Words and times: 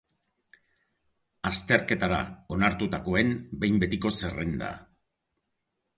Azterketara 1.49 2.19
onartutakoen 2.57 3.31
behin-betiko 3.65 4.15
zerrenda. 4.21 4.75